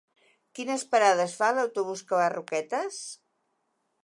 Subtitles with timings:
[0.59, 2.99] Quines parades fa l'autobús que va a Roquetes?